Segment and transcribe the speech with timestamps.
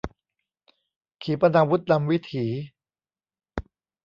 [1.23, 2.45] ขีปนาวุธนำวิถี